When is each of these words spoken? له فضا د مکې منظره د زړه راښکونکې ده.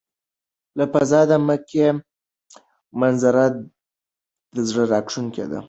له 0.77 0.85
فضا 0.93 1.21
د 1.31 1.33
مکې 1.47 1.87
منظره 2.99 3.45
د 4.55 4.57
زړه 4.69 4.83
راښکونکې 4.91 5.45
ده. 5.51 5.59